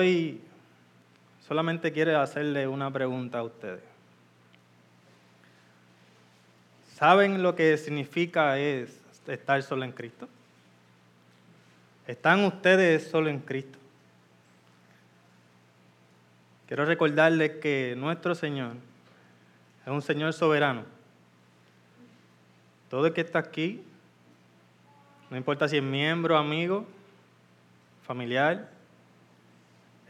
[0.00, 0.40] hoy
[1.46, 3.82] solamente quiero hacerle una pregunta a ustedes.
[6.94, 10.26] ¿Saben lo que significa es estar solo en Cristo?
[12.06, 13.78] ¿Están ustedes solo en Cristo?
[16.66, 18.76] Quiero recordarles que nuestro Señor
[19.84, 20.84] es un Señor soberano.
[22.88, 23.82] Todo el que está aquí,
[25.28, 26.86] no importa si es miembro, amigo,
[28.02, 28.79] familiar,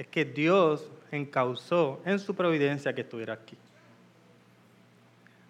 [0.00, 3.54] es que Dios encausó en su providencia que estuviera aquí.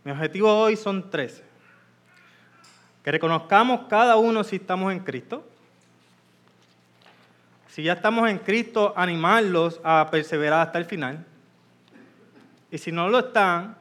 [0.03, 1.41] Mi objetivo hoy son tres.
[3.05, 5.47] Que reconozcamos cada uno si estamos en Cristo.
[7.69, 11.25] Si ya estamos en Cristo, animarlos a perseverar hasta el final.
[12.73, 13.77] Y si no lo están,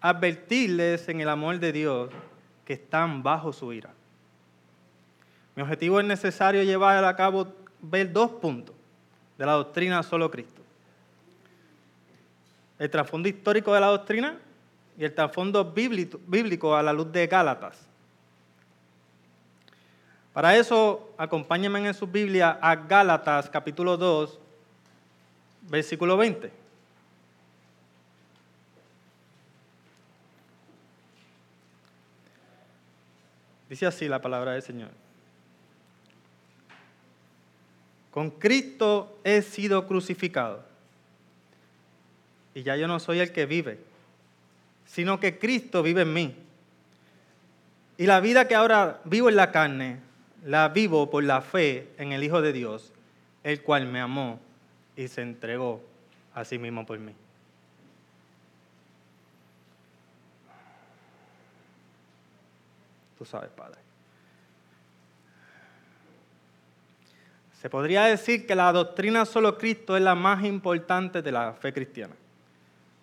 [0.00, 2.10] advertirles en el amor de Dios
[2.64, 3.90] que están bajo su ira.
[5.54, 8.75] Mi objetivo es necesario llevar a cabo, ver dos puntos
[9.38, 10.62] de la doctrina solo Cristo.
[12.78, 14.38] El trasfondo histórico de la doctrina
[14.98, 17.86] y el trasfondo bíblico a la luz de Gálatas.
[20.32, 24.38] Para eso, acompáñenme en su Biblia a Gálatas capítulo 2,
[25.62, 26.52] versículo 20.
[33.68, 35.05] Dice así la palabra del Señor.
[38.16, 40.64] Con Cristo he sido crucificado.
[42.54, 43.78] Y ya yo no soy el que vive,
[44.86, 46.34] sino que Cristo vive en mí.
[47.98, 49.98] Y la vida que ahora vivo en la carne,
[50.46, 52.90] la vivo por la fe en el Hijo de Dios,
[53.44, 54.40] el cual me amó
[54.96, 55.82] y se entregó
[56.32, 57.12] a sí mismo por mí.
[63.18, 63.85] Tú sabes, Padre.
[67.66, 71.72] Se podría decir que la doctrina solo Cristo es la más importante de la fe
[71.72, 72.14] cristiana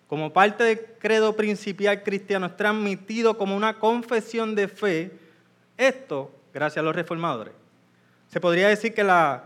[0.06, 5.10] como parte del credo principal cristiano, es transmitido como una confesión de fe,
[5.76, 7.52] esto gracias a los reformadores.
[8.28, 9.44] Se podría decir que la,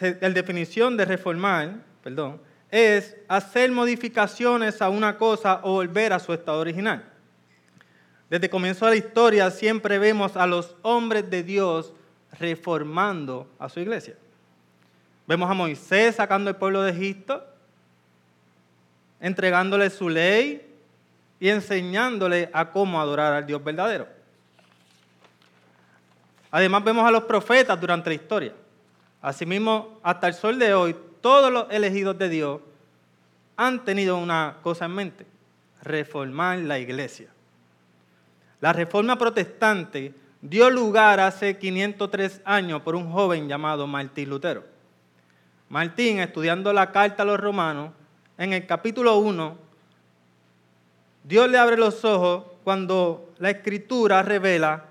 [0.00, 2.40] definición de reformar, perdón,
[2.70, 7.04] es hacer modificaciones a una cosa o volver a su estado original.
[8.30, 11.92] Desde comienzo de la historia siempre vemos a los hombres de Dios
[12.38, 14.16] reformando a su iglesia.
[15.26, 17.44] Vemos a Moisés sacando el pueblo de Egipto,
[19.20, 20.74] entregándole su ley
[21.40, 24.08] y enseñándole a cómo adorar al Dios verdadero.
[26.50, 28.52] Además vemos a los profetas durante la historia.
[29.20, 32.60] Asimismo, hasta el sol de hoy, todos los elegidos de Dios
[33.56, 35.26] han tenido una cosa en mente,
[35.82, 37.28] reformar la iglesia.
[38.60, 40.14] La reforma protestante
[40.48, 44.64] dio lugar hace 503 años por un joven llamado Martín Lutero.
[45.68, 47.90] Martín, estudiando la carta a los romanos,
[48.38, 49.58] en el capítulo 1,
[51.24, 54.84] Dios le abre los ojos cuando la escritura revela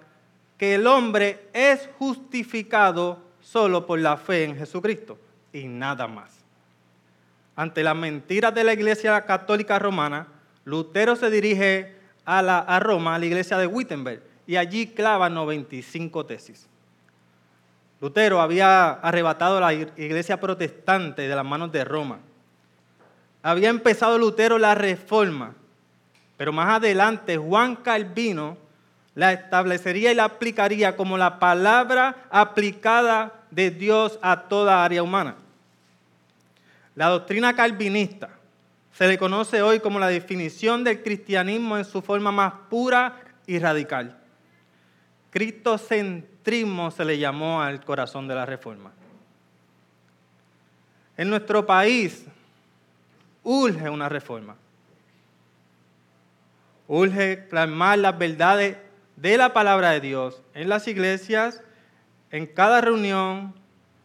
[0.57, 5.17] que el hombre es justificado solo por la fe en Jesucristo
[5.53, 6.31] y nada más.
[7.55, 10.27] Ante las mentiras de la iglesia católica romana,
[10.65, 11.95] Lutero se dirige
[12.25, 16.67] a, la, a Roma, a la iglesia de Wittenberg, y allí clava 95 tesis.
[18.01, 22.19] Lutero había arrebatado la iglesia protestante de las manos de Roma
[23.45, 25.53] había empezado Lutero la reforma,
[26.35, 28.57] pero más adelante Juan Calvino
[29.13, 35.35] la establecería y la aplicaría como la palabra aplicada de Dios a toda área humana.
[36.95, 38.29] La doctrina calvinista
[38.91, 43.59] se le conoce hoy como la definición del cristianismo en su forma más pura y
[43.59, 44.17] radical.
[45.35, 48.93] Cristocentrismo se le llamó al corazón de la reforma.
[51.17, 52.23] En nuestro país
[53.43, 54.55] urge una reforma.
[56.87, 58.77] Urge clamar las verdades
[59.17, 61.61] de la palabra de Dios en las iglesias,
[62.31, 63.53] en cada reunión,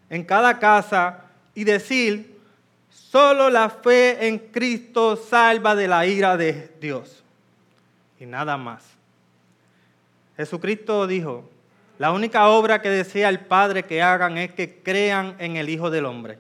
[0.09, 2.41] en cada casa y decir,
[2.89, 7.23] solo la fe en Cristo salva de la ira de Dios
[8.19, 9.00] y nada más.
[10.41, 11.51] Jesucristo dijo,
[11.99, 15.91] la única obra que desea el Padre que hagan es que crean en el Hijo
[15.91, 16.39] del Hombre.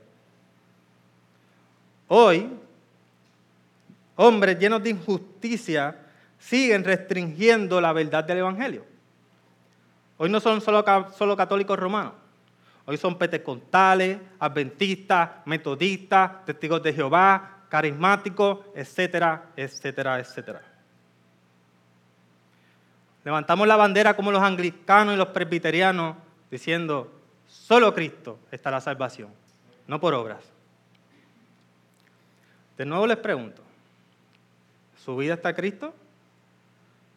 [2.08, 2.48] Hoy
[4.16, 5.98] hombres llenos de injusticia
[6.38, 8.86] siguen restringiendo la verdad del Evangelio.
[10.16, 10.82] Hoy no son solo,
[11.14, 12.14] solo católicos romanos.
[12.86, 20.69] Hoy son pentecostales, adventistas, metodistas, testigos de Jehová, carismáticos, etcétera, etcétera, etcétera.
[23.24, 26.16] Levantamos la bandera como los anglicanos y los presbiterianos
[26.50, 27.12] diciendo,
[27.46, 29.30] solo Cristo está la salvación,
[29.86, 30.42] no por obras.
[32.78, 33.62] De nuevo les pregunto,
[35.04, 35.94] ¿su vida está Cristo?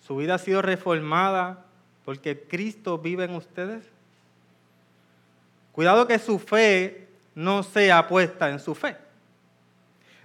[0.06, 1.66] ¿Su vida ha sido reformada
[2.04, 3.86] porque Cristo vive en ustedes?
[5.72, 8.98] Cuidado que su fe no sea puesta en su fe.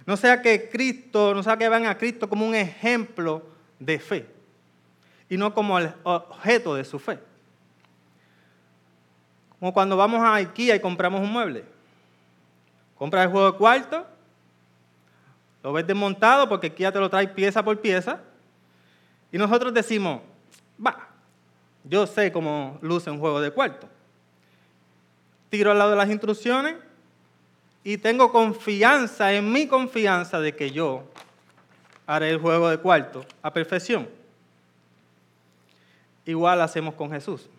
[0.05, 3.43] No sea que Cristo, no sea que vean a Cristo como un ejemplo
[3.79, 4.38] de fe
[5.29, 7.19] y no como el objeto de su fe.
[9.59, 11.63] Como cuando vamos a IKEA y compramos un mueble.
[12.97, 14.07] Compras el juego de cuarto,
[15.61, 18.21] lo ves desmontado porque IKEA te lo trae pieza por pieza.
[19.31, 20.21] Y nosotros decimos,
[20.83, 21.09] va,
[21.83, 23.87] yo sé cómo luce un juego de cuarto.
[25.49, 26.75] Tiro al lado de las instrucciones
[27.83, 31.03] y tengo confianza en mi confianza de que yo
[32.07, 34.18] haré el juego de cuarto a perfección.
[36.25, 37.49] Igual hacemos con Jesús.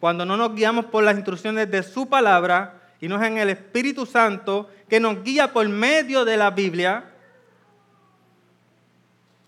[0.00, 3.50] Cuando no nos guiamos por las instrucciones de su palabra y no es en el
[3.50, 7.04] Espíritu Santo que nos guía por medio de la Biblia,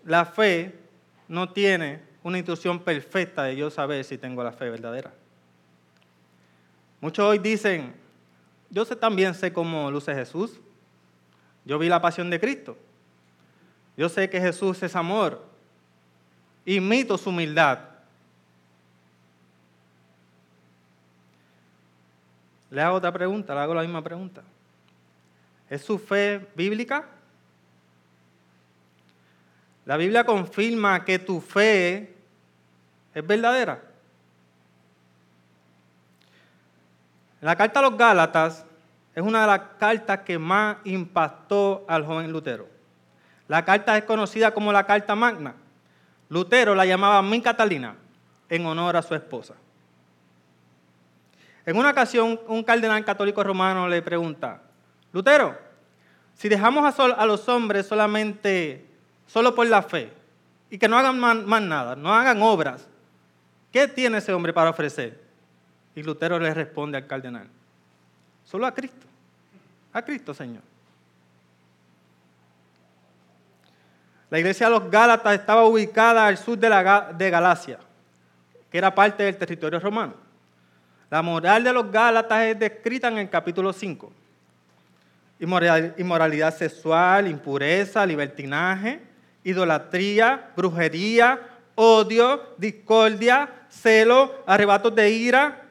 [0.03, 0.73] la fe
[1.27, 5.13] no tiene una instrucción perfecta de yo saber si tengo la fe verdadera.
[6.99, 7.93] Muchos hoy dicen,
[8.69, 10.59] yo sé, también sé cómo luce Jesús.
[11.65, 12.77] Yo vi la pasión de Cristo.
[13.95, 15.45] Yo sé que Jesús es amor.
[16.67, 17.79] Imito su humildad.
[22.69, 24.43] Le hago otra pregunta, le hago la misma pregunta.
[25.69, 27.05] ¿Es su fe bíblica?
[29.85, 32.13] La Biblia confirma que tu fe
[33.13, 33.81] es verdadera.
[37.39, 38.65] La carta a los Gálatas
[39.15, 42.67] es una de las cartas que más impactó al joven Lutero.
[43.47, 45.55] La carta es conocida como la Carta Magna.
[46.29, 47.95] Lutero la llamaba Mi Catalina
[48.49, 49.55] en honor a su esposa.
[51.65, 54.61] En una ocasión, un cardenal católico romano le pregunta,
[55.11, 55.57] Lutero,
[56.35, 58.85] si dejamos a, los hombres solamente,
[59.25, 60.11] solo por la fe,
[60.69, 62.87] y que no hagan más nada, no hagan obras,
[63.71, 65.19] ¿qué tiene ese hombre para ofrecer?
[65.95, 67.47] Y Lutero le responde al cardenal,
[68.45, 69.05] solo a Cristo,
[69.91, 70.61] a Cristo Señor.
[74.29, 77.79] La iglesia de los Gálatas estaba ubicada al sur de, la, Galacia,
[78.69, 80.15] que era parte del territorio romano.
[81.09, 84.11] La moral de los Gálatas es descrita en el capítulo 5.
[85.39, 88.99] Inmoralidad sexual, impureza, libertinaje,
[89.45, 91.39] idolatría, brujería,
[91.75, 95.61] odio, discordia, celo, arrebatos de ira,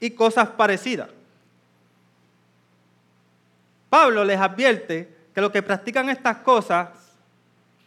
[0.00, 1.08] y cosas parecidas.
[3.90, 6.88] Pablo les advierte que los que practican estas cosas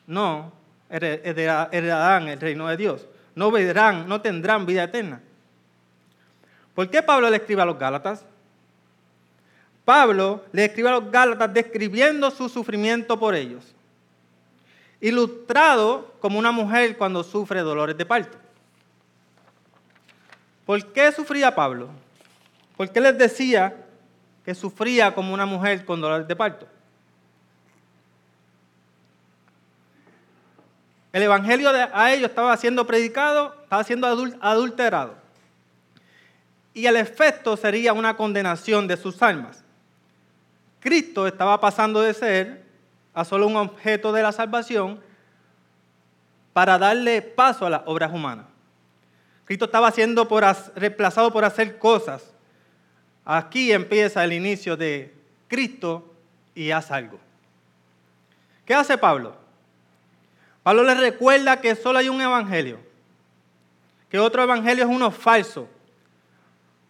[0.08, 0.54] no
[0.90, 3.06] heredarán el reino de Dios,
[3.36, 5.22] no verán, no tendrán vida eterna.
[6.74, 8.24] ¿Por qué Pablo le escribe a los Gálatas?
[9.84, 13.76] Pablo le escribe a los Gálatas describiendo su sufrimiento por ellos,
[15.02, 18.38] ilustrado como una mujer cuando sufre dolores de parto.
[20.66, 21.90] ¿Por qué sufría Pablo?
[22.78, 23.76] ¿Por qué les decía
[24.46, 26.66] que sufría como una mujer con dolores de parto?
[31.14, 34.08] El evangelio a ellos estaba siendo predicado, estaba siendo
[34.40, 35.16] adulterado.
[36.74, 39.64] Y el efecto sería una condenación de sus almas.
[40.80, 42.66] Cristo estaba pasando de ser
[43.14, 45.02] a solo un objeto de la salvación
[46.54, 48.46] para darle paso a las obras humanas.
[49.46, 50.28] Cristo estaba siendo
[50.76, 52.32] reemplazado por hacer cosas.
[53.26, 55.14] Aquí empieza el inicio de
[55.50, 56.14] Cristo
[56.56, 57.20] y haz algo.
[58.66, 59.41] ¿Qué hace Pablo?
[60.64, 62.80] Pablo le recuerda que solo hay un evangelio,
[64.10, 65.68] que otro evangelio es uno falso.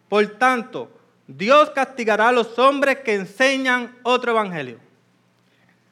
[0.08, 0.90] Por tanto,
[1.26, 4.78] Dios castigará a los hombres que enseñan otro evangelio.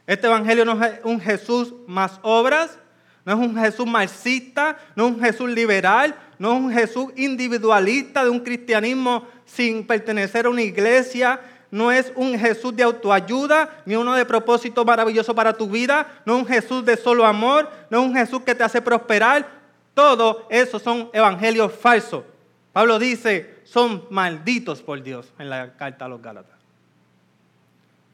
[0.07, 2.79] Este evangelio no es un Jesús más obras,
[3.25, 8.25] no es un Jesús marxista, no es un Jesús liberal, no es un Jesús individualista
[8.25, 13.95] de un cristianismo sin pertenecer a una iglesia, no es un Jesús de autoayuda, ni
[13.95, 18.01] uno de propósito maravilloso para tu vida, no es un Jesús de solo amor, no
[18.01, 19.49] es un Jesús que te hace prosperar.
[19.95, 22.25] Todo eso son evangelios falsos.
[22.73, 26.59] Pablo dice, son malditos por Dios en la carta a los Gálatas.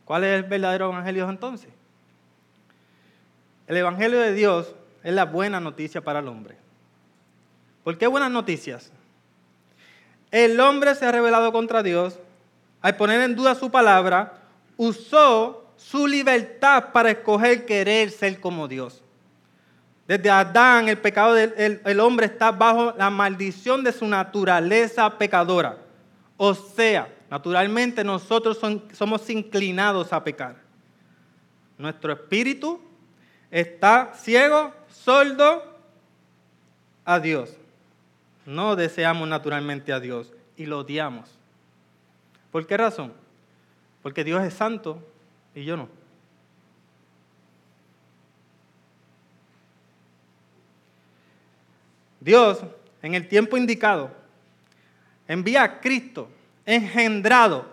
[0.05, 1.71] ¿Cuál es el verdadero evangelio entonces?
[3.67, 6.57] El evangelio de Dios es la buena noticia para el hombre.
[7.85, 8.93] ¿Por qué buenas noticias?
[10.31, 12.19] El hombre se ha rebelado contra Dios,
[12.81, 14.43] al poner en duda su palabra,
[14.77, 19.03] usó su libertad para escoger querer ser como Dios.
[20.07, 25.79] Desde Adán, el pecado del el hombre está bajo la maldición de su naturaleza pecadora.
[26.37, 28.59] O sea, Naturalmente nosotros
[28.93, 30.57] somos inclinados a pecar.
[31.77, 32.81] Nuestro espíritu
[33.51, 35.63] está ciego, sordo
[37.05, 37.57] a Dios.
[38.45, 41.36] No deseamos naturalmente a Dios y lo odiamos.
[42.57, 43.13] ¿Por qué razón?
[44.03, 45.07] Porque Dios es santo
[45.55, 45.91] y yo no.
[52.19, 52.61] Dios,
[53.03, 54.11] en el tiempo indicado,
[55.29, 56.31] envía a Cristo,
[56.65, 57.67] engendrado,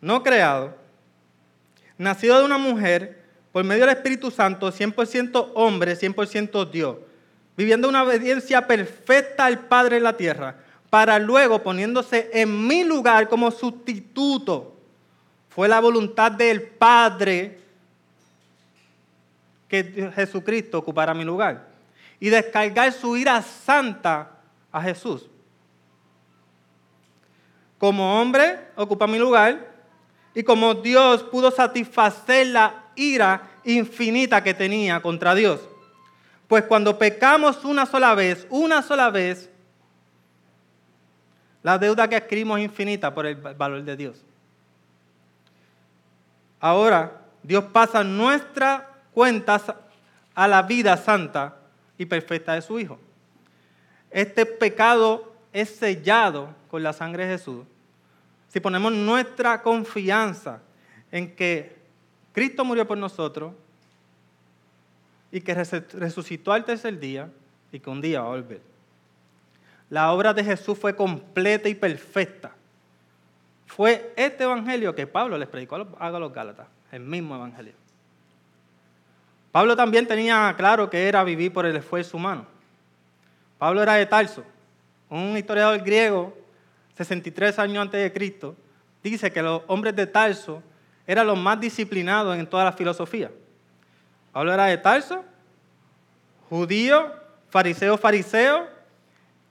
[0.00, 0.76] no creado,
[1.98, 6.98] nacido de una mujer, por medio del Espíritu Santo, 100% hombre, 100% Dios,
[7.56, 13.28] viviendo una obediencia perfecta al Padre en la tierra, para luego poniéndose en mi lugar
[13.28, 14.76] como sustituto.
[15.48, 17.60] Fue la voluntad del Padre
[19.68, 21.68] que Jesucristo ocupara mi lugar
[22.20, 24.30] y descargar su ira santa
[24.70, 25.28] a Jesús.
[27.78, 29.74] Como hombre ocupa mi lugar
[30.34, 35.60] y como Dios pudo satisfacer la ira infinita que tenía contra Dios.
[36.48, 39.50] Pues cuando pecamos una sola vez, una sola vez,
[41.66, 44.22] la deuda que adquirimos es infinita por el valor de Dios.
[46.60, 49.74] Ahora, Dios pasa nuestras cuentas
[50.36, 51.56] a la vida santa
[51.98, 53.00] y perfecta de su Hijo.
[54.12, 57.64] Este pecado es sellado con la sangre de Jesús.
[58.46, 60.60] Si ponemos nuestra confianza
[61.10, 61.74] en que
[62.32, 63.52] Cristo murió por nosotros
[65.32, 67.28] y que resucitó al tercer día
[67.72, 68.75] y que un día va a volver.
[69.88, 72.52] La obra de Jesús fue completa y perfecta.
[73.66, 77.74] Fue este evangelio que Pablo les predicó a los Gálatas, el mismo evangelio.
[79.52, 82.46] Pablo también tenía claro que era vivir por el esfuerzo humano.
[83.58, 84.44] Pablo era de Tarso,
[85.08, 86.36] un historiador griego,
[86.96, 88.56] 63 años antes de Cristo,
[89.02, 90.62] dice que los hombres de Tarso
[91.06, 93.30] eran los más disciplinados en toda la filosofía.
[94.32, 95.24] Pablo era de Tarso,
[96.50, 97.12] judío,
[97.48, 98.75] fariseo, fariseo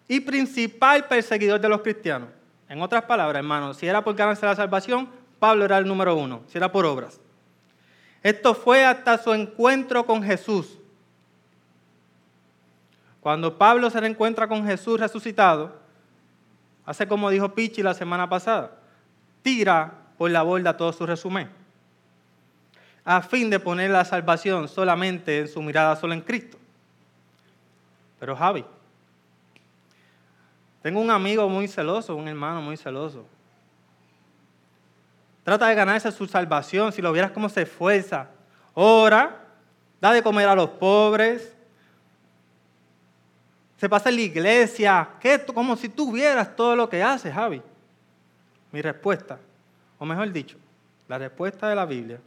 [0.08, 2.30] y principal perseguidor de los cristianos.
[2.70, 5.10] En otras palabras, hermanos, si era por ganarse la salvación,
[5.40, 7.20] Pablo era el número uno, si era por obras.
[8.24, 10.80] Esto fue hasta su encuentro con Jesús.
[13.22, 15.76] Cuando Pablo se reencuentra con Jesús resucitado,
[16.86, 18.72] hace como dijo Pichi la semana pasada,
[19.42, 21.50] tira por la borda todo su resumen,
[23.04, 26.58] a fin de poner la salvación solamente en su mirada solo en Cristo.
[28.20, 28.66] Pero Javi,
[30.86, 33.25] tengo un amigo muy celoso, un hermano muy celoso,
[35.44, 36.92] Trata de ganarse su salvación.
[36.92, 38.30] Si lo vieras cómo se esfuerza.
[38.75, 39.48] Ora,
[40.00, 41.56] da de comer a los pobres.
[43.77, 45.10] Se pasa en la iglesia.
[45.20, 45.44] ¿Qué?
[45.44, 47.63] Como si tú vieras todo lo que hace, Javi.
[48.72, 49.39] Mi respuesta,
[49.98, 50.58] o mejor dicho,
[51.08, 52.20] la respuesta de la Biblia,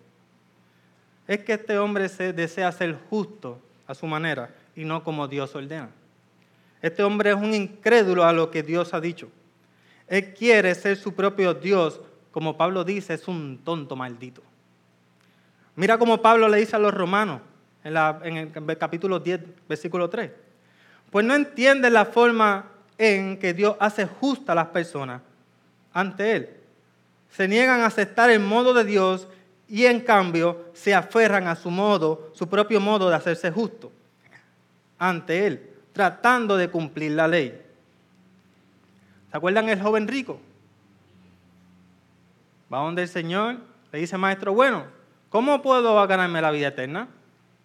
[1.28, 5.54] es que este hombre se desea ser justo a su manera y no como Dios
[5.54, 5.90] ordena.
[6.82, 9.28] Este hombre es un incrédulo a lo que Dios ha dicho.
[10.06, 12.00] Él quiere ser su propio Dios
[12.38, 14.42] como Pablo dice, es un tonto maldito.
[15.74, 17.40] Mira como Pablo le dice a los romanos
[17.82, 17.96] en,
[18.36, 20.30] el capítulo 10, versículo 3.
[21.10, 22.66] Pues no entienden la forma
[22.96, 25.22] en que Dios hace justa a las personas
[25.92, 26.50] ante Él.
[27.30, 29.26] Se niegan a aceptar el modo de Dios
[29.68, 33.90] y en cambio se aferran a su modo, su propio modo de hacerse justo
[34.98, 35.67] ante Él,
[35.98, 37.60] tratando de cumplir la ley.
[39.32, 40.40] ¿Se acuerdan el joven rico?
[42.72, 43.56] va donde el Señor,
[43.90, 44.84] le dice, maestro, bueno,
[45.28, 47.08] ¿cómo puedo ganarme la vida eterna?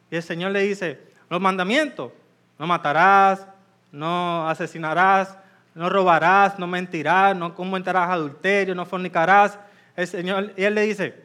[0.10, 1.00] Y el Señor le dice,
[1.30, 2.12] los mandamientos,
[2.58, 3.46] no matarás,
[3.92, 5.38] no asesinarás,
[5.76, 9.60] no robarás, no mentirás, no cometerás adulterio, no fornicarás.
[9.96, 11.24] El Señor, y él le dice,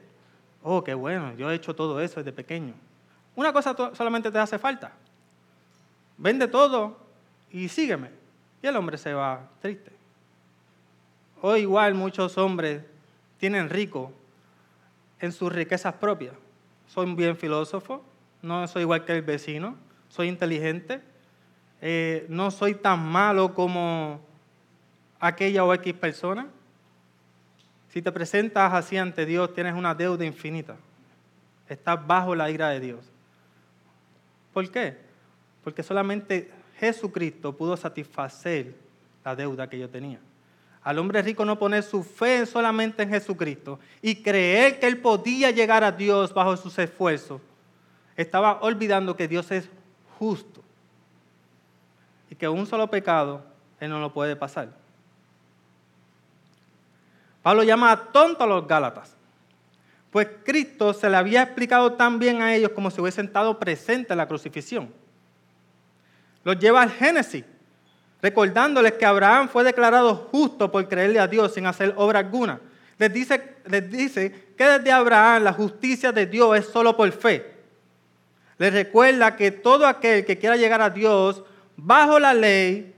[0.62, 2.74] oh, qué bueno, yo he hecho todo eso desde pequeño.
[3.34, 4.92] Una cosa solamente te hace falta.
[6.18, 6.98] Vende todo
[7.50, 8.10] y sígueme.
[8.62, 9.92] Y el hombre se va triste.
[11.40, 12.82] O igual muchos hombres
[13.38, 14.12] tienen rico
[15.20, 16.34] en sus riquezas propias.
[16.88, 18.02] Soy un bien filósofo,
[18.42, 19.76] no soy igual que el vecino,
[20.08, 21.00] soy inteligente,
[21.80, 24.20] eh, no soy tan malo como
[25.20, 26.48] aquella o X persona.
[27.90, 30.76] Si te presentas así ante Dios, tienes una deuda infinita.
[31.68, 33.04] Estás bajo la ira de Dios.
[34.52, 35.07] ¿Por qué?
[35.68, 38.74] Porque solamente Jesucristo pudo satisfacer
[39.22, 40.18] la deuda que yo tenía
[40.88, 45.50] al hombre rico no poner su fe solamente en Jesucristo y creer que él podía
[45.50, 47.42] llegar a Dios bajo sus esfuerzos,
[48.16, 49.68] estaba olvidando que Dios es
[50.18, 50.62] justo
[52.30, 53.44] y que un solo pecado
[53.80, 54.70] él no lo puede pasar.
[57.42, 59.14] Pablo llama a tonto a los Gálatas.
[60.10, 64.14] Pues Cristo se le había explicado tan bien a ellos como si hubiese estado presente
[64.14, 64.90] en la crucifixión.
[66.48, 67.44] Los lleva al Génesis,
[68.22, 72.58] recordándoles que Abraham fue declarado justo por creerle a Dios sin hacer obra alguna.
[72.96, 77.52] Les dice, les dice que desde Abraham la justicia de Dios es solo por fe.
[78.56, 81.42] Les recuerda que todo aquel que quiera llegar a Dios
[81.76, 82.94] bajo la ley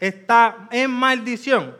[0.00, 1.76] está en maldición.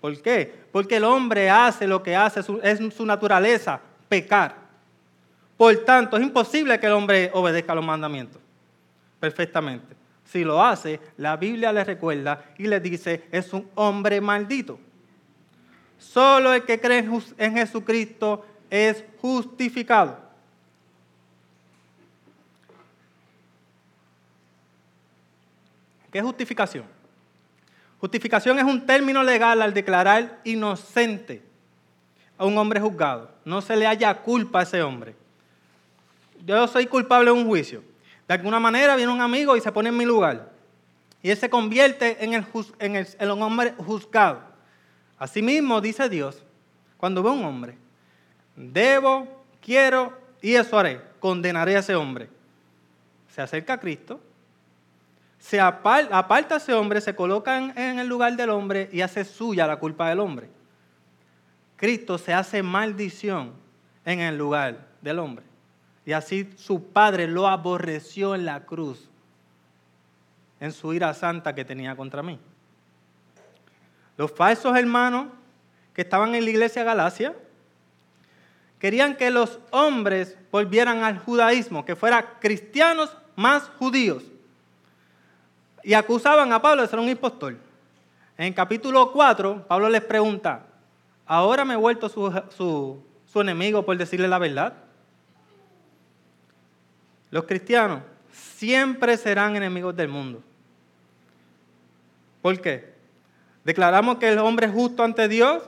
[0.00, 0.50] ¿Por qué?
[0.72, 4.54] Porque el hombre hace lo que hace, es su naturaleza, pecar.
[5.58, 8.40] Por tanto, es imposible que el hombre obedezca los mandamientos
[9.20, 10.01] perfectamente.
[10.32, 14.80] Si lo hace, la Biblia le recuerda y le dice, es un hombre maldito.
[15.98, 20.18] Solo el que cree en Jesucristo es justificado.
[26.10, 26.86] ¿Qué es justificación?
[28.00, 31.42] Justificación es un término legal al declarar inocente
[32.38, 33.30] a un hombre juzgado.
[33.44, 35.14] No se le haya culpa a ese hombre.
[36.46, 37.91] Yo soy culpable en un juicio.
[38.28, 40.50] De alguna manera viene un amigo y se pone en mi lugar.
[41.22, 42.46] Y él se convierte en, el,
[42.78, 44.40] en, el, un hombre juzgado.
[45.18, 46.42] Asimismo, dice Dios,
[46.96, 47.76] cuando ve un hombre,
[48.56, 52.28] debo, quiero y eso haré, condenaré a ese hombre.
[53.28, 54.20] Se acerca a Cristo,
[55.38, 59.66] se aparta, a ese hombre, se coloca en, el lugar del hombre y hace suya
[59.66, 60.48] la culpa del hombre.
[61.76, 63.52] Cristo se hace maldición
[64.04, 65.44] en el lugar del hombre.
[66.04, 69.08] Y así su padre lo aborreció en la cruz,
[70.60, 72.38] en su ira santa que tenía contra mí.
[74.16, 75.28] Los falsos hermanos
[75.94, 77.34] que estaban en la iglesia Galacia
[78.78, 84.24] querían que los hombres volvieran al judaísmo, que fueran cristianos más judíos
[85.84, 87.56] y acusaban a Pablo de ser un impostor.
[88.36, 90.66] En capítulo 4, Pablo les pregunta,
[91.26, 94.74] ¿ahora me he vuelto su, su enemigo por decirle la verdad?
[97.32, 100.42] Los cristianos siempre serán enemigos del mundo.
[102.42, 102.92] ¿Por qué?
[103.64, 105.62] Declaramos que el hombre es justo ante Dios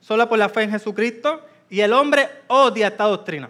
[0.00, 3.48] solo por la fe en Jesucristo y el hombre odia esta doctrina.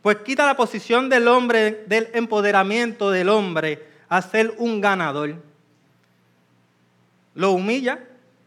[0.00, 5.34] Pues quita la posición del hombre, del empoderamiento del hombre a ser un ganador.
[7.34, 7.98] Lo humilla.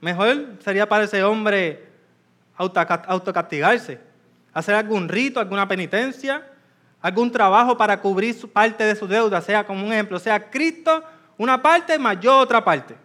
[0.02, 1.86] Mejor sería para ese hombre
[2.58, 4.00] autocastigarse,
[4.54, 6.48] hacer algún rito, alguna penitencia,
[7.04, 11.04] algún trabajo para cubrir parte de su deuda, sea como un ejemplo, sea Cristo
[11.38, 12.96] una parte más yo otra parte.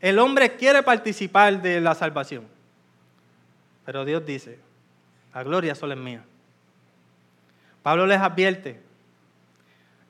[0.00, 2.46] El hombre quiere participar de la salvación,
[3.84, 4.60] pero Dios dice,
[5.34, 6.24] la gloria solo es mía.
[7.82, 8.80] Pablo les advierte,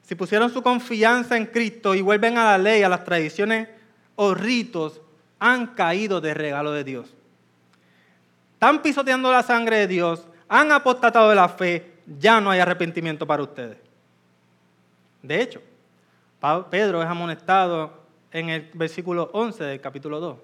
[0.03, 3.69] si pusieron su confianza en Cristo y vuelven a la ley, a las tradiciones
[4.15, 5.01] o ritos,
[5.39, 7.15] han caído de regalo de Dios.
[8.53, 13.27] Están pisoteando la sangre de Dios, han apostatado de la fe, ya no hay arrepentimiento
[13.27, 13.77] para ustedes.
[15.23, 15.61] De hecho,
[16.71, 17.93] Pedro es amonestado
[18.33, 20.39] en el versículo 11 del capítulo 2.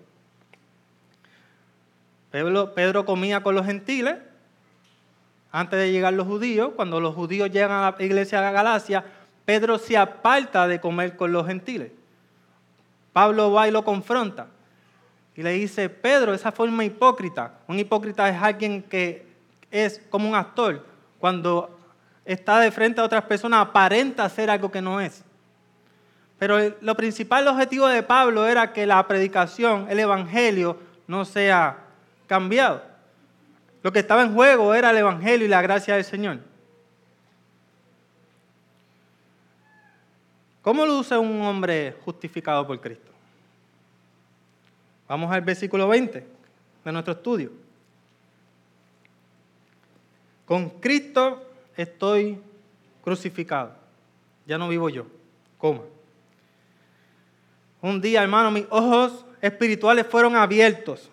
[2.30, 4.16] Pedro, Pedro comía con los gentiles
[5.52, 6.72] antes de llegar los judíos.
[6.74, 9.04] Cuando los judíos llegan a la iglesia de Galacia,
[9.44, 11.92] Pedro se aparta de comer con los gentiles.
[13.12, 14.48] Pablo va y lo confronta.
[15.36, 17.60] Y le dice, Pedro, esa forma hipócrita.
[17.68, 19.26] Un hipócrita es alguien que
[19.70, 20.93] es como un actor.
[21.24, 21.70] Cuando
[22.26, 25.24] está de frente a otras personas, aparenta hacer algo que no es.
[26.38, 31.78] Pero lo principal objetivo de Pablo era que la predicación, el evangelio, no sea
[32.26, 32.82] cambiado.
[33.82, 36.40] Lo que estaba en juego era el evangelio y la gracia del Señor.
[40.60, 43.10] ¿Cómo luce un hombre justificado por Cristo?
[45.08, 46.26] Vamos al versículo 20
[46.84, 47.63] de nuestro estudio.
[50.44, 51.42] Con Cristo
[51.76, 52.38] estoy
[53.02, 53.74] crucificado.
[54.46, 55.06] Ya no vivo yo.
[55.58, 55.84] ¿Cómo?
[57.80, 61.10] Un día, hermano, mis ojos espirituales fueron abiertos.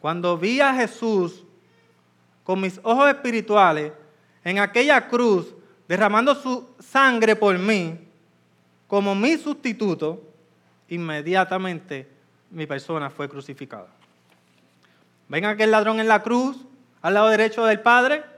[0.00, 1.44] Cuando vi a Jesús
[2.42, 3.92] con mis ojos espirituales
[4.44, 5.54] en aquella cruz,
[5.88, 7.98] derramando su sangre por mí,
[8.86, 10.22] como mi sustituto,
[10.88, 12.06] inmediatamente
[12.50, 13.88] mi persona fue crucificada.
[15.28, 16.58] ¿Ven aquel ladrón en la cruz,
[17.00, 18.33] al lado derecho del Padre?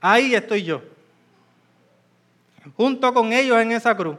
[0.00, 0.82] Ahí estoy yo,
[2.76, 4.16] junto con ellos en esa cruz.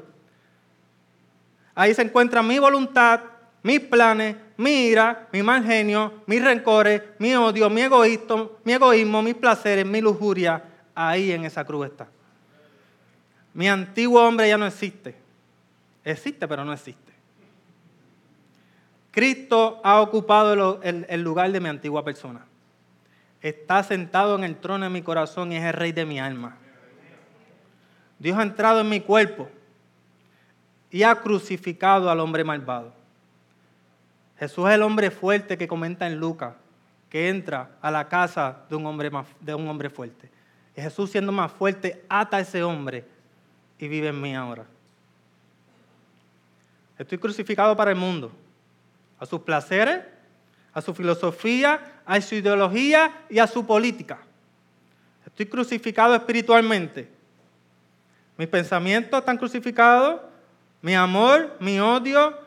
[1.73, 3.21] Ahí se encuentra mi voluntad,
[3.63, 9.21] mis planes, mi ira, mi mal genio, mis rencores, mi odio, mi egoísmo, mi egoísmo,
[9.21, 10.63] mis placeres, mi lujuria.
[10.93, 12.07] Ahí en esa cruz está.
[13.53, 15.15] Mi antiguo hombre ya no existe.
[16.03, 17.13] Existe, pero no existe.
[19.11, 22.45] Cristo ha ocupado el, lugar de mi antigua persona.
[23.41, 26.57] Está sentado en el trono de mi corazón y es el rey de mi alma.
[28.17, 29.49] Dios ha entrado en mi cuerpo
[30.91, 32.93] y ha crucificado al hombre malvado.
[34.37, 36.53] Jesús es el hombre fuerte que comenta en Lucas,
[37.09, 40.29] que entra a la casa de un hombre, de un hombre fuerte.
[40.75, 43.05] Y Jesús siendo más fuerte, ata a ese hombre
[43.77, 44.65] y vive en mí ahora.
[46.97, 48.31] Estoy crucificado para el mundo,
[49.17, 50.01] a sus placeres,
[50.73, 54.19] a su filosofía, a su ideología y a su política.
[55.25, 57.09] Estoy crucificado espiritualmente.
[58.37, 60.21] Mis pensamientos están crucificados,
[60.81, 62.37] mi amor, mi odio.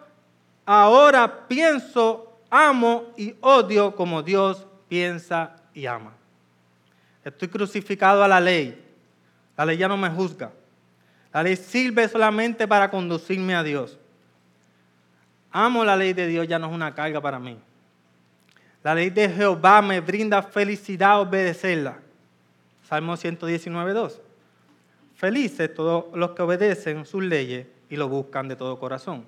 [0.64, 6.12] Ahora pienso, amo y odio como Dios piensa y ama.
[7.24, 8.78] Estoy crucificado a la ley.
[9.56, 10.50] La ley ya no me juzga.
[11.32, 13.98] La ley sirve solamente para conducirme a Dios.
[15.50, 17.58] Amo la ley de Dios, ya no es una carga para mí.
[18.82, 21.98] La ley de Jehová me brinda felicidad obedecerla.
[22.88, 24.20] Salmo 119, 2.
[25.14, 29.24] Felices todos los que obedecen sus leyes y lo buscan de todo corazón.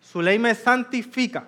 [0.00, 1.46] Su ley me santifica.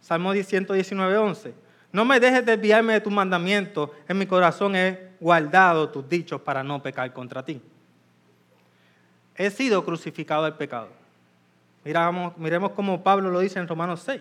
[0.00, 1.54] Salmo 119, 11.
[1.92, 3.90] No me dejes desviarme de tus mandamientos.
[4.06, 7.62] En mi corazón he guardado tus dichos para no pecar contra ti.
[9.36, 10.88] He sido crucificado al pecado.
[11.84, 14.20] Miramos, miremos como Pablo lo dice en Romanos 6.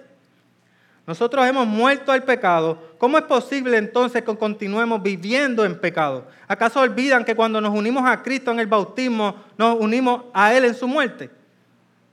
[1.06, 2.78] Nosotros hemos muerto al pecado.
[2.98, 6.28] ¿Cómo es posible entonces que continuemos viviendo en pecado?
[6.48, 10.64] ¿Acaso olvidan que cuando nos unimos a Cristo en el bautismo, nos unimos a Él
[10.64, 11.30] en su muerte?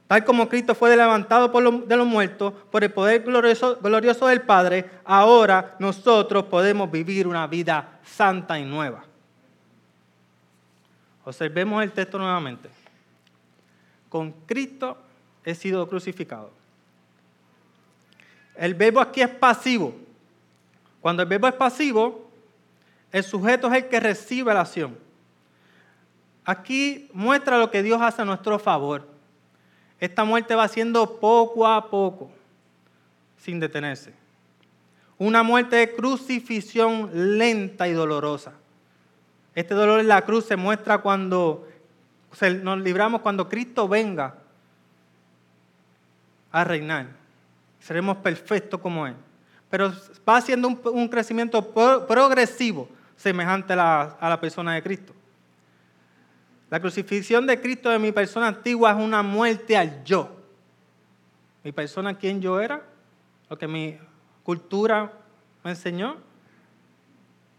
[0.09, 1.46] Tal como Cristo fue levantado
[1.87, 8.00] de los muertos por el poder glorioso del Padre, ahora nosotros podemos vivir una vida
[8.03, 9.05] santa y nueva.
[11.24, 12.68] Observemos el texto nuevamente.
[14.09, 14.98] Con Cristo
[15.44, 16.60] he sido crucificado.
[18.61, 19.92] El verbo aquí es pasivo.
[21.01, 22.31] Cuando el verbo es pasivo,
[23.11, 24.96] el sujeto es el que recibe la acción.
[26.44, 29.11] Aquí muestra lo que Dios hace a nuestro favor
[30.01, 32.31] esta muerte va siendo poco a poco,
[33.37, 34.14] sin detenerse.
[35.18, 38.55] Una muerte de crucifixión lenta y dolorosa.
[39.55, 41.68] Este dolor en la cruz se muestra cuando
[42.62, 44.37] nos libramos, cuando Cristo venga
[46.51, 47.20] a reinar.
[47.81, 49.14] Seremos perfectos como Él.
[49.69, 49.93] Pero
[50.29, 51.73] va haciendo un, crecimiento
[52.07, 55.14] progresivo semejante a la persona de Cristo.
[56.71, 60.37] La crucifixión de Cristo de mi persona antigua es una muerte al yo.
[61.64, 62.83] Mi persona, quien yo era,
[63.51, 63.99] lo que mi
[64.45, 65.12] cultura
[65.64, 66.16] me enseñó,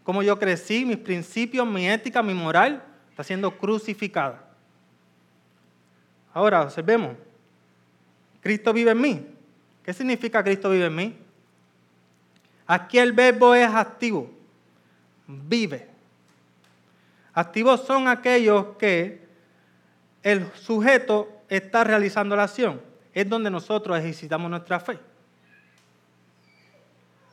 [0.02, 4.48] cómo yo crecí, mis principios, mi ética, mi moral, está siendo crucificada.
[6.32, 7.14] Ahora, observemos.
[8.40, 9.26] Cristo vive en mí.
[9.84, 11.18] ¿Qué significa Cristo vive en mí?
[12.66, 14.30] Aquí el verbo es activo.
[15.26, 15.88] Vive.
[17.34, 19.26] Activos son aquellos que
[20.22, 22.80] el sujeto está realizando la acción.
[23.12, 24.98] Es donde nosotros ejercitamos nuestra fe.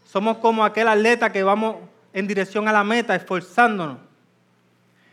[0.05, 1.77] Somos como aquel atleta que vamos
[2.13, 3.99] en dirección a la meta, esforzándonos.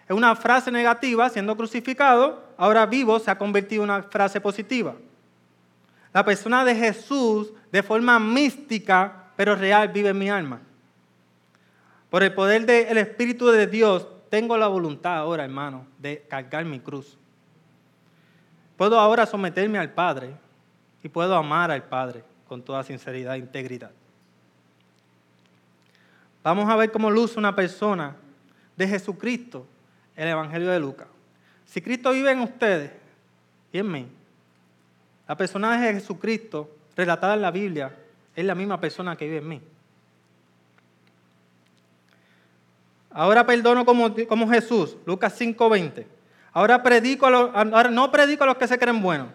[0.09, 4.95] Es una frase negativa, siendo crucificado, ahora vivo se ha convertido en una frase positiva.
[6.17, 10.63] La persona de Jesús, de forma mística, pero real, vive en mi alma.
[12.09, 16.81] Por el poder del Espíritu de Dios, tengo la voluntad ahora, hermano, de cargar mi
[16.81, 17.19] cruz.
[18.79, 20.35] Puedo ahora someterme al Padre
[21.03, 23.91] y puedo amar al Padre con toda sinceridad e integridad.
[26.43, 28.17] Vamos a ver cómo luce una persona
[28.75, 29.67] de Jesucristo
[30.17, 31.09] el Evangelio de Lucas.
[31.67, 32.91] Si Cristo vive en ustedes
[33.71, 34.09] y en mí,
[35.27, 37.95] la persona de Jesucristo relatada en la Biblia
[38.35, 39.61] es la misma persona que vive en mí.
[43.11, 46.07] Ahora perdono como, como Jesús, Lucas 5:20.
[46.53, 49.29] Ahora, predico ahora no predico a los que se creen buenos.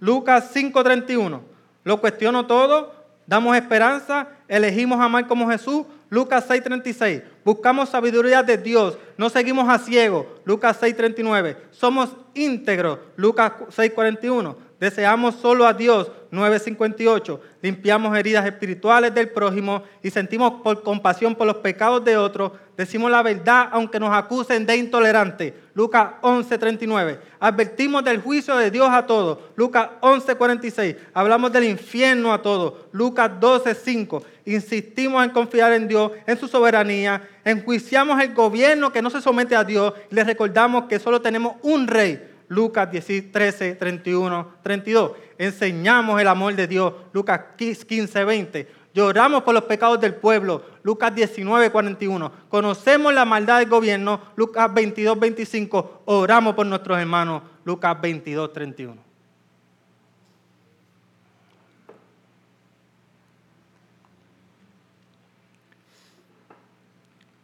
[0.00, 1.40] Lucas 5:31.
[1.84, 2.92] Lo cuestiono todo,
[3.26, 5.86] damos esperanza, elegimos amar como Jesús.
[6.08, 7.22] Lucas 6:36.
[7.44, 10.26] Buscamos sabiduría de Dios, no seguimos a ciegos.
[10.44, 11.56] Lucas 6:39.
[11.70, 12.98] Somos íntegros.
[13.16, 14.56] Lucas 6:41.
[14.82, 16.10] Deseamos solo a Dios.
[16.32, 17.38] 9:58.
[17.60, 22.50] Limpiamos heridas espirituales del prójimo y sentimos por compasión por los pecados de otros.
[22.76, 25.54] Decimos la verdad aunque nos acusen de intolerante.
[25.74, 27.20] Lucas 11:39.
[27.38, 29.38] Advertimos del juicio de Dios a todos.
[29.54, 30.96] Lucas 11:46.
[31.14, 32.74] Hablamos del infierno a todos.
[32.90, 34.24] Lucas 12:5.
[34.46, 37.22] Insistimos en confiar en Dios, en su soberanía.
[37.44, 41.86] Enjuiciamos el gobierno que no se somete a Dios les recordamos que solo tenemos un
[41.86, 45.12] rey Lucas 13, 31, 32.
[45.38, 48.68] Enseñamos el amor de Dios, Lucas 15, 20.
[48.92, 52.30] Lloramos por los pecados del pueblo, Lucas 19, 41.
[52.50, 56.02] Conocemos la maldad del gobierno, Lucas 22, 25.
[56.04, 59.02] Oramos por nuestros hermanos, Lucas 22, 31.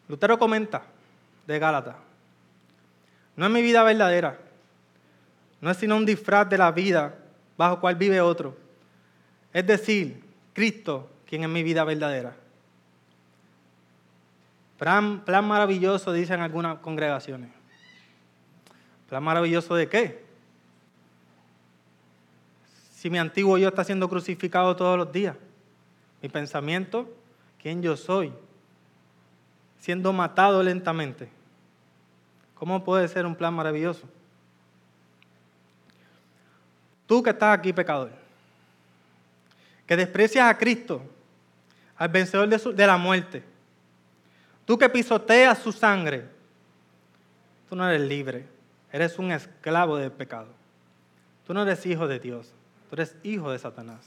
[0.07, 0.83] Lutero comenta
[1.47, 1.97] de Gálatas,
[3.37, 4.38] no es mi vida verdadera,
[5.61, 7.18] no es sino un disfraz de la vida
[7.57, 8.57] bajo cual vive otro.
[9.53, 12.37] Es decir, Cristo, quien es mi vida verdadera.
[14.79, 17.51] Plan, plan maravilloso, dicen algunas congregaciones.
[19.09, 20.25] ¿Plan maravilloso de qué?
[22.94, 25.37] Si mi antiguo yo está siendo crucificado todos los días,
[26.23, 27.09] mi pensamiento,
[27.61, 28.33] quién yo soy,
[29.79, 31.29] siendo matado lentamente.
[32.55, 34.09] ¿Cómo puede ser un plan maravilloso?
[37.09, 38.11] Tú que estás aquí, pecador,
[39.87, 41.01] que desprecias a Cristo,
[41.97, 43.42] al vencedor de, la muerte,
[44.66, 46.29] tú que pisoteas su sangre,
[47.66, 48.44] tú no eres libre,
[48.92, 50.49] eres un esclavo del pecado.
[51.47, 52.53] Tú no eres hijo de Dios,
[52.90, 54.05] tú eres hijo de Satanás.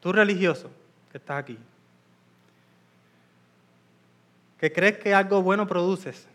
[0.00, 0.70] Tú religioso
[1.12, 1.58] que estás aquí,
[4.58, 6.26] que crees que algo bueno produces.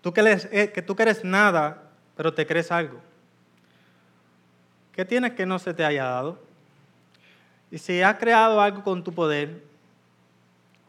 [0.00, 3.11] Tú que, eh, que tú que eres nada, pero te crees algo.
[4.92, 6.38] ¿Qué tienes que no se te haya dado?
[7.70, 9.62] Y si has creado algo con tu poder,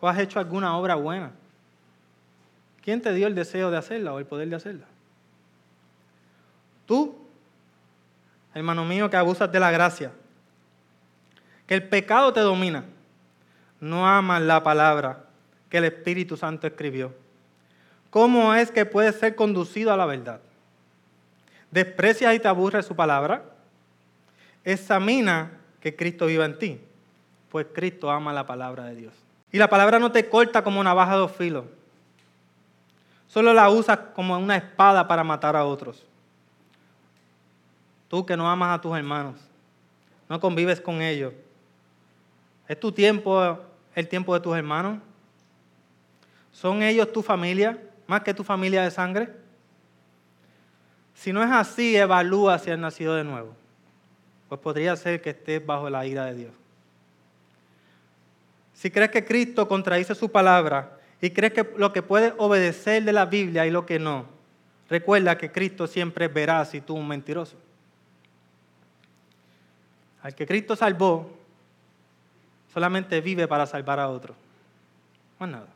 [0.02, 1.32] o has hecho alguna obra buena,
[2.82, 4.86] ¿quién te dio el deseo de hacerla o el poder de hacerla?
[6.86, 7.18] Tú,
[8.54, 10.12] hermano mío, que abusas de la gracia,
[11.66, 12.84] que el pecado te domina,
[13.80, 15.24] no amas la palabra
[15.70, 17.14] que el Espíritu Santo escribió.
[18.10, 20.42] ¿Cómo es que puedes ser conducido a la verdad?
[21.72, 23.53] ¿Desprecias y te aburre su palabra?
[24.64, 26.82] Examina que Cristo viva en ti,
[27.50, 29.14] pues Cristo ama la palabra de Dios.
[29.52, 31.66] Y la palabra no te corta como una baja de dos filos.
[33.28, 36.04] Solo la usas como una espada para matar a otros.
[38.08, 39.36] Tú que no amas a tus hermanos,
[40.30, 41.34] no convives con ellos.
[42.68, 43.60] ¿Es tu tiempo
[43.96, 45.00] el tiempo de tus hermanos?
[46.52, 49.34] ¿Son ellos tu familia más que tu familia de sangre?
[51.14, 53.63] Si no es así, evalúa si has nacido de nuevo.
[54.54, 56.52] Pues podría ser que estés bajo la ira de Dios.
[58.76, 63.14] Si crees que Cristo contradice su palabra y crees que lo que puede obedecer de
[63.14, 64.28] la Biblia y lo que no,
[64.92, 67.56] recuerda que Cristo siempre verá si tú un mentiroso.
[70.22, 71.36] Al que Cristo salvó,
[72.72, 74.36] solamente vive para salvar a otro.
[75.40, 75.68] Más nada.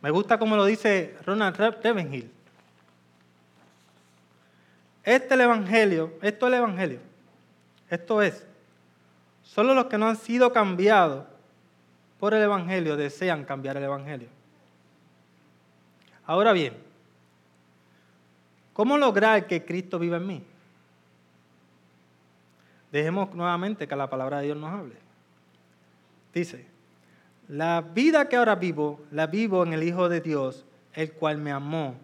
[0.00, 2.35] Me gusta como lo dice Ronald Ravenhill.
[5.06, 6.98] Este es el Evangelio, esto es el Evangelio.
[7.88, 8.44] Esto es,
[9.44, 11.24] solo los que no han sido cambiados
[12.18, 14.26] por el Evangelio desean cambiar el Evangelio.
[16.26, 16.74] Ahora bien,
[18.72, 20.42] ¿cómo lograr que Cristo viva en mí?
[22.90, 24.96] Dejemos nuevamente que la palabra de Dios nos hable.
[26.34, 26.66] Dice,
[27.46, 30.64] la vida que ahora vivo, la vivo en el Hijo de Dios,
[30.94, 31.94] el cual me amó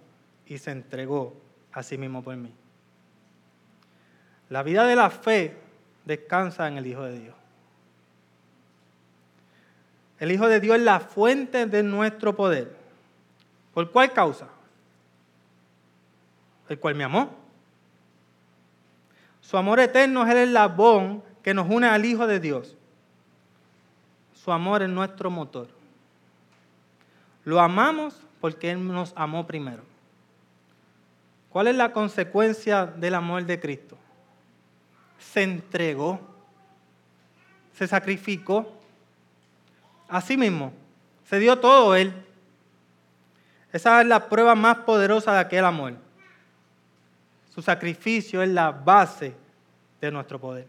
[0.47, 1.35] y se entregó
[1.73, 2.53] a sí mismo por mí.
[4.53, 5.57] La vida de la fe
[6.05, 7.35] descansa en el Hijo de Dios.
[10.19, 12.77] El Hijo de Dios es la fuente de nuestro poder.
[13.73, 14.49] ¿Por cuál causa?
[16.69, 17.35] El cual me amó.
[19.41, 22.77] Su amor eterno es el eslabón que nos une al Hijo de Dios.
[24.35, 25.69] Su amor es nuestro motor.
[27.47, 29.83] Lo amamos porque Él nos amó primero.
[31.49, 33.97] ¿Cuál es la consecuencia del amor de Cristo?
[35.31, 36.21] Se entregó,
[37.75, 38.73] se sacrificó.
[40.09, 40.73] Así mismo,
[41.25, 42.13] se dio todo Él.
[43.73, 45.95] Esa es la prueba más poderosa de aquel amor.
[47.55, 49.35] Su sacrificio es la base
[50.01, 50.67] de nuestro poder.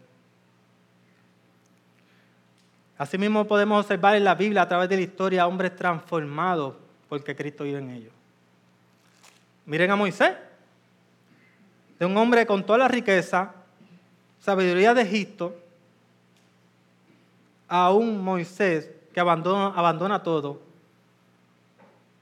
[2.96, 6.74] Asimismo podemos observar en la Biblia a través de la historia hombres transformados
[7.08, 8.12] porque Cristo vive en ellos.
[9.66, 10.34] Miren a Moisés,
[11.98, 13.52] de un hombre con toda la riqueza,
[14.44, 15.56] sabiduría de Egipto,
[17.66, 20.60] a un Moisés que abandona, todo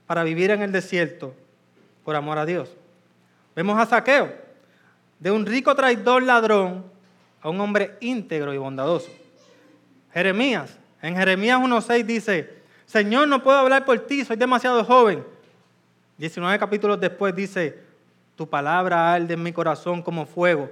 [0.07, 1.35] para vivir en el desierto
[2.05, 2.71] por amor a Dios.
[3.57, 4.33] Vemos a Saqueo,
[5.19, 6.85] de un rico traidor ladrón
[7.41, 9.11] a un hombre íntegro y bondadoso.
[10.13, 15.25] Jeremías, en Jeremías 1.6 dice, Señor, no puedo hablar por ti, soy demasiado joven.
[16.19, 17.81] 19 capítulos después dice,
[18.37, 20.71] tu palabra arde en mi corazón como fuego.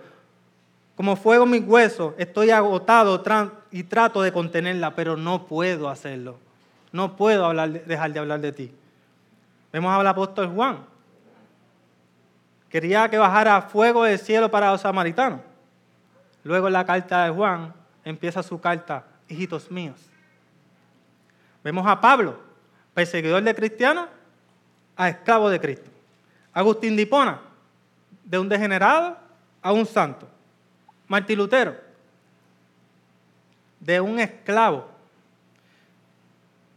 [1.00, 3.24] Como fuego mis huesos, estoy agotado
[3.70, 6.38] y trato de contenerla, pero no puedo hacerlo.
[6.92, 8.74] No puedo dejar de hablar de ti.
[9.72, 10.84] Vemos al apóstol Juan.
[12.68, 15.40] Quería que bajara fuego del cielo para los samaritanos.
[16.44, 17.72] Luego en la carta de Juan
[18.04, 19.96] empieza su carta, hijitos míos.
[21.64, 22.38] Vemos a Pablo,
[22.92, 24.06] perseguidor de cristianos,
[24.98, 25.90] a esclavo de Cristo.
[26.52, 27.40] Agustín de Hipona,
[28.22, 29.16] de un degenerado
[29.62, 30.28] a un santo.
[31.10, 31.74] Martín Lutero,
[33.80, 34.86] de un esclavo,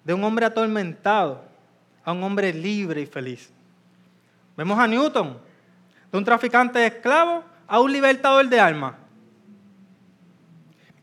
[0.03, 1.39] de un hombre atormentado
[2.03, 3.51] a un hombre libre y feliz.
[4.57, 5.37] Vemos a Newton,
[6.11, 8.97] de un traficante de esclavos a un libertador de alma.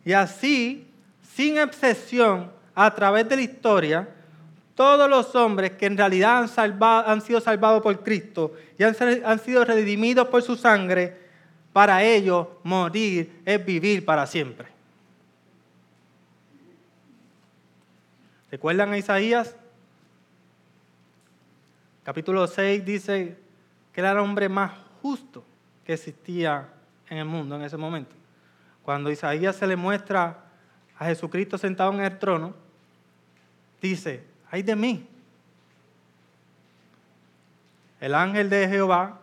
[0.04, 0.88] Y así,
[1.22, 4.08] sin excepción, a través de la historia,
[4.74, 6.50] todos los hombres que en realidad
[7.06, 11.19] han, sido salvados por Cristo y han sido redimidos por su sangre,
[11.72, 14.68] para ellos morir es vivir para siempre.
[18.50, 19.54] ¿Recuerdan a Isaías?
[22.02, 23.36] Capítulo 6 dice
[23.92, 25.44] que era el hombre más justo
[25.84, 26.68] que existía
[27.08, 28.16] en el mundo en ese momento.
[28.82, 30.44] Cuando Isaías se le muestra
[30.98, 32.54] a Jesucristo sentado en el trono,
[33.80, 35.06] dice, ay de mí.
[38.00, 39.20] El ángel de Jehová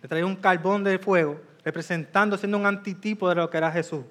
[0.00, 4.04] le trae un carbón de fuego, representando, siendo un antitipo de lo que era Jesús.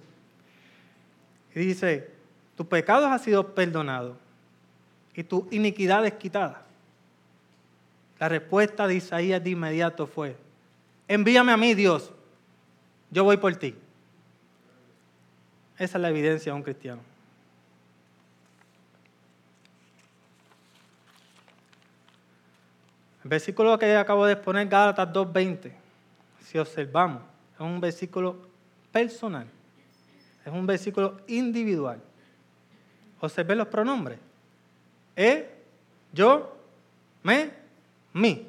[1.53, 2.11] Y dice,
[2.55, 4.17] tu pecado ha sido perdonado
[5.13, 6.63] y tu iniquidad es quitada.
[8.19, 10.35] La respuesta de Isaías de inmediato fue,
[11.07, 12.11] envíame a mí Dios,
[13.11, 13.75] yo voy por ti.
[15.77, 17.01] Esa es la evidencia de un cristiano.
[23.23, 25.71] El versículo que acabo de exponer, Gálatas 2.20,
[26.43, 27.21] si observamos,
[27.57, 28.35] es un versículo
[28.91, 29.47] personal,
[30.45, 31.99] es un versículo individual.
[33.19, 34.19] Observen los pronombres.
[35.15, 35.49] E,
[36.13, 36.55] yo,
[37.23, 37.51] me,
[38.13, 38.47] mi.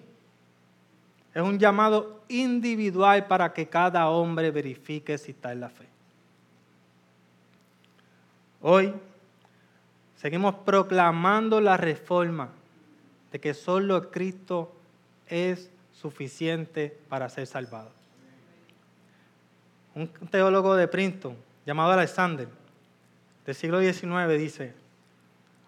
[1.34, 5.86] Es un llamado individual para que cada hombre verifique si está en la fe.
[8.60, 8.92] Hoy
[10.16, 12.50] seguimos proclamando la reforma
[13.32, 14.74] de que solo Cristo
[15.28, 17.97] es suficiente para ser salvado.
[19.98, 22.46] Un teólogo de Princeton llamado Alexander
[23.44, 24.72] del siglo XIX dice,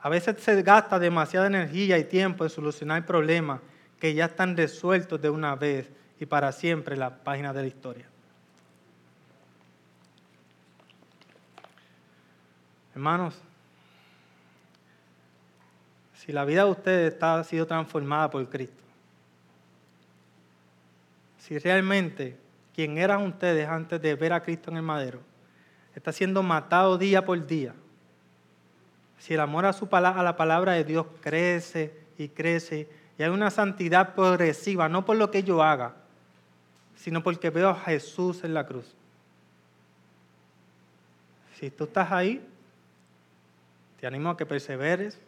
[0.00, 3.60] a veces se gasta demasiada energía y tiempo en solucionar problemas
[3.98, 5.90] que ya están resueltos de una vez
[6.20, 8.06] y para siempre en la página de la historia.
[12.94, 13.34] Hermanos,
[16.14, 18.84] si la vida de ustedes está, ha sido transformada por Cristo,
[21.38, 22.38] si realmente
[22.80, 25.20] quien eran ustedes antes de ver a Cristo en el madero
[25.94, 27.74] está siendo matado día por día,
[29.18, 32.88] si el amor a, su, a la palabra de Dios crece y crece
[33.18, 35.94] y hay una santidad progresiva, no por lo que yo haga,
[36.96, 38.94] sino porque veo a Jesús en la cruz.
[41.58, 42.42] Si tú estás ahí,
[44.00, 45.20] te animo a que perseveres,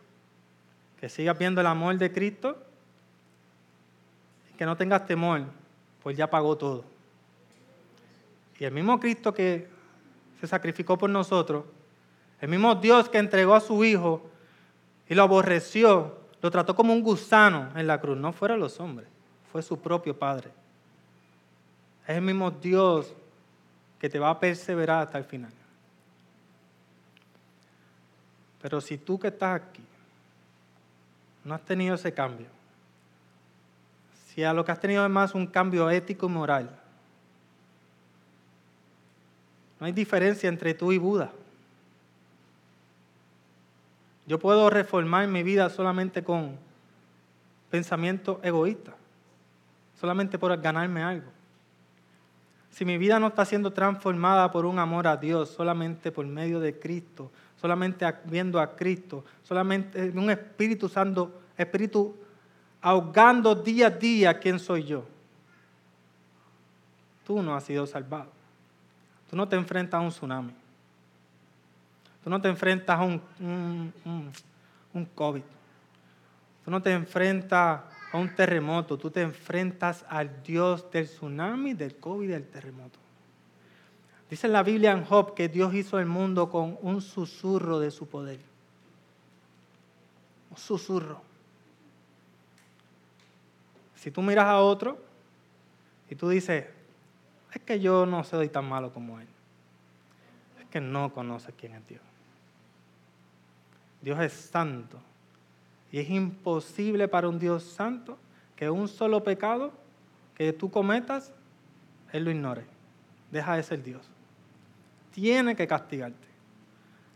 [0.98, 2.56] que sigas viendo el amor de Cristo
[4.50, 5.42] y que no tengas temor,
[6.02, 6.91] pues ya pagó todo.
[8.62, 9.66] Y el mismo Cristo que
[10.40, 11.64] se sacrificó por nosotros,
[12.40, 14.30] el mismo Dios que entregó a su Hijo
[15.08, 19.08] y lo aborreció, lo trató como un gusano en la cruz, no fueron los hombres,
[19.50, 20.52] fue su propio Padre.
[22.06, 23.12] Es el mismo Dios
[23.98, 25.50] que te va a perseverar hasta el final.
[28.60, 29.82] Pero si tú que estás aquí
[31.42, 32.46] no has tenido ese cambio,
[34.28, 36.78] si a lo que has tenido es más un cambio ético y moral,
[39.82, 41.32] no hay diferencia entre tú y Buda.
[44.28, 46.56] Yo puedo reformar mi vida solamente con
[47.68, 48.94] pensamiento egoísta,
[50.00, 51.28] solamente por ganarme algo.
[52.70, 56.60] Si mi vida no está siendo transformada por un amor a Dios, solamente por medio
[56.60, 62.14] de Cristo, solamente viendo a Cristo, solamente un Espíritu Santo, Espíritu
[62.80, 65.04] ahogando día a día quién soy yo.
[67.26, 68.41] Tú no has sido salvado.
[69.32, 70.52] Tú no te enfrentas a un tsunami.
[72.22, 73.22] Tú no te enfrentas a un,
[74.92, 75.40] un, COVID.
[76.62, 77.80] Tú no te enfrentas
[78.12, 78.98] a un terremoto.
[78.98, 82.98] Tú te enfrentas al Dios del tsunami, del COVID y del terremoto.
[84.28, 88.06] Dice la Biblia en Job que Dios hizo el mundo con un susurro de su
[88.06, 88.38] poder.
[90.50, 91.22] un susurro.
[93.96, 94.98] Si tú miras a otro
[96.10, 96.66] y tú dices,
[97.54, 99.28] es que yo no soy tan malo como él,
[100.60, 102.02] es que no conoces quién es Dios.
[104.00, 104.98] Dios es santo
[105.90, 108.18] y es imposible para un Dios santo
[108.56, 109.72] que un solo pecado
[110.34, 111.32] que tú cometas,
[112.12, 112.64] Él lo ignore.
[113.30, 114.02] Deja de ser Dios.
[115.12, 116.28] Tiene que castigarte.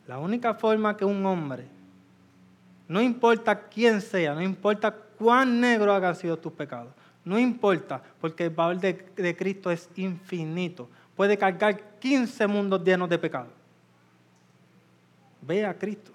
[0.06, 1.66] La única forma que un hombre,
[2.88, 6.92] no importa quién sea, no importa cuán negro hayan sido tus pecados,
[7.26, 10.88] no importa, porque el valor de, Cristo es infinito.
[11.16, 13.48] Puede cargar 15 mundos llenos de pecado.
[15.42, 16.12] Ve a Cristo.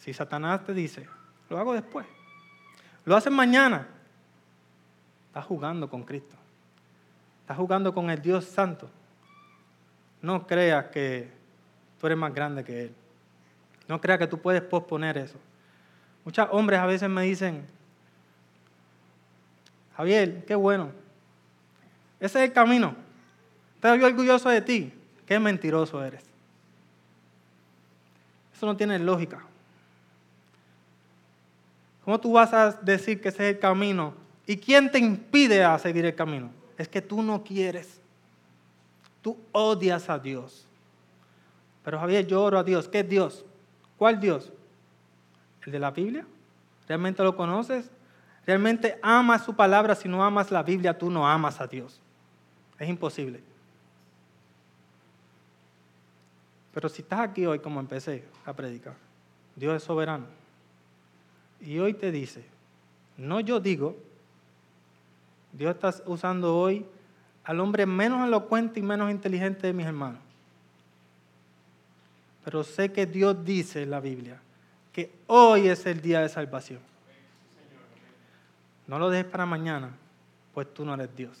[0.00, 1.04] Si Satanás te dice,
[1.48, 2.06] lo hago después,
[3.04, 3.88] lo haces mañana,
[5.26, 6.36] estás jugando con Cristo.
[7.40, 8.88] Estás jugando con el Dios Santo.
[10.22, 11.28] No creas que
[12.00, 12.94] tú eres más grande que Él.
[13.88, 15.38] No creas que tú puedes posponer eso.
[16.24, 17.66] Muchos hombres a veces me dicen,
[20.00, 20.92] Javier, qué bueno.
[22.20, 22.96] Ese es el camino.
[23.74, 24.94] Estoy orgulloso de ti.
[25.26, 26.24] Qué mentiroso eres.
[28.56, 29.44] Eso no tiene lógica.
[32.02, 34.14] ¿Cómo tú vas a decir que ese es el camino?
[34.46, 36.50] ¿Y quién te impide a seguir el camino?
[36.78, 38.00] Es que tú no quieres.
[39.20, 40.66] Tú odias a Dios.
[41.84, 42.88] Pero Javier, yo oro a Dios.
[42.88, 43.44] ¿Qué es Dios?
[43.98, 44.50] ¿Cuál Dios?
[45.66, 46.24] ¿El de la Biblia?
[46.88, 47.90] ¿Realmente lo conoces?
[48.46, 49.94] ¿Realmente amas su palabra?
[49.94, 52.00] Si no amas la Biblia, tú no amas a Dios.
[52.78, 53.40] Es imposible.
[56.72, 58.94] Pero si estás aquí hoy como empecé a predicar,
[59.56, 60.26] Dios es soberano.
[61.60, 62.44] Y hoy te dice,
[63.16, 63.96] no yo digo,
[65.52, 66.86] Dios está usando hoy
[67.44, 70.20] al hombre menos elocuente y menos inteligente de mis hermanos.
[72.44, 74.40] Pero sé que Dios dice en la Biblia
[74.92, 76.80] que hoy es el día de salvación.
[78.90, 79.92] No lo dejes para mañana,
[80.52, 81.40] pues tú no eres Dios.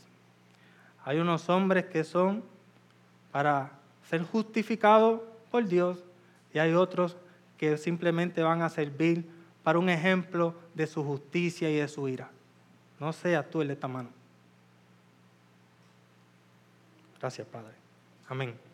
[1.04, 2.44] Hay unos hombres que son
[3.32, 3.72] para
[4.08, 5.20] ser justificados
[5.50, 5.98] por Dios
[6.54, 7.16] y hay otros
[7.58, 9.28] que simplemente van a servir
[9.64, 12.30] para un ejemplo de su justicia y de su ira.
[13.00, 14.10] No seas tú el de esta mano.
[17.18, 17.74] Gracias, Padre.
[18.28, 18.69] Amén.